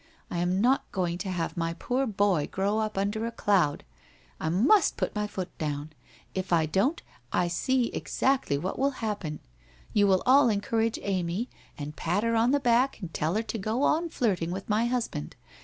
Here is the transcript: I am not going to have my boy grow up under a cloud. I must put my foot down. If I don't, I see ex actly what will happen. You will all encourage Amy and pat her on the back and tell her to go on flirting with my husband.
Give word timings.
I 0.31 0.39
am 0.39 0.59
not 0.61 0.91
going 0.91 1.19
to 1.19 1.29
have 1.29 1.55
my 1.55 1.73
boy 1.75 2.47
grow 2.47 2.79
up 2.79 2.97
under 2.97 3.27
a 3.27 3.31
cloud. 3.31 3.83
I 4.39 4.49
must 4.49 4.97
put 4.97 5.13
my 5.13 5.27
foot 5.27 5.55
down. 5.59 5.91
If 6.33 6.51
I 6.51 6.65
don't, 6.65 6.99
I 7.31 7.47
see 7.47 7.93
ex 7.93 8.23
actly 8.23 8.57
what 8.57 8.79
will 8.79 8.97
happen. 9.05 9.41
You 9.93 10.07
will 10.07 10.23
all 10.25 10.49
encourage 10.49 10.97
Amy 11.03 11.51
and 11.77 11.95
pat 11.95 12.23
her 12.23 12.35
on 12.35 12.49
the 12.49 12.59
back 12.59 12.99
and 12.99 13.13
tell 13.13 13.35
her 13.35 13.43
to 13.43 13.57
go 13.59 13.83
on 13.83 14.09
flirting 14.09 14.49
with 14.49 14.67
my 14.67 14.87
husband. 14.87 15.35